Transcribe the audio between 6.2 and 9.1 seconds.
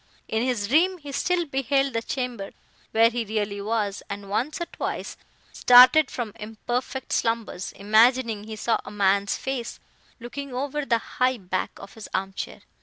imperfect slumbers, imagining he saw a